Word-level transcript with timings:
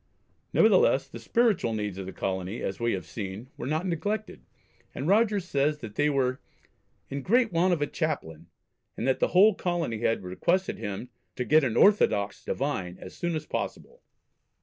Nevertheless 0.51 1.07
the 1.07 1.19
spiritual 1.19 1.73
needs 1.75 1.99
of 1.99 2.07
the 2.07 2.11
colony, 2.11 2.59
as 2.63 2.79
we 2.79 2.93
have 2.93 3.05
seen, 3.05 3.51
were 3.55 3.67
not 3.67 3.85
neglected, 3.85 4.41
and 4.95 5.07
Rogers 5.07 5.45
says 5.45 5.77
that 5.77 5.93
they 5.93 6.09
were 6.09 6.41
"in 7.11 7.21
great 7.21 7.53
want 7.53 7.71
of 7.71 7.83
a 7.83 7.85
Chaplain," 7.85 8.47
and 8.97 9.07
that 9.07 9.19
the 9.19 9.27
whole 9.27 9.53
colony 9.53 9.99
had 9.99 10.23
requested 10.23 10.79
him 10.79 11.09
"to 11.35 11.45
get 11.45 11.63
an 11.63 11.77
orthodox 11.77 12.43
divine 12.43 12.97
as 12.99 13.13
soon 13.15 13.35
as 13.35 13.45
possible." 13.45 14.01